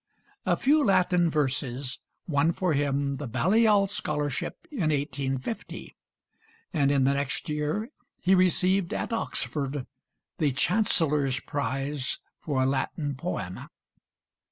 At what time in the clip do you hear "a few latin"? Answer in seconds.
0.47-1.29